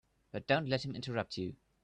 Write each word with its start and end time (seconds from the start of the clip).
But 0.31 0.47
don't 0.47 0.67
let 0.67 0.83
him 0.83 0.95
interrupt 0.95 1.37
you. 1.37 1.57